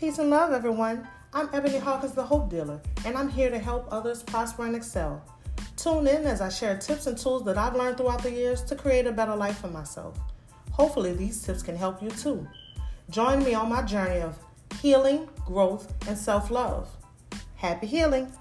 [0.00, 1.06] Peace and love, everyone.
[1.34, 5.22] I'm Ebony Hawkins, the Hope Dealer, and I'm here to help others prosper and excel.
[5.76, 8.76] Tune in as I share tips and tools that I've learned throughout the years to
[8.76, 10.18] create a better life for myself.
[10.70, 12.48] Hopefully, these tips can help you too.
[13.10, 14.38] Join me on my journey of
[14.80, 16.88] healing, growth, and self love.
[17.56, 18.32] Happy healing!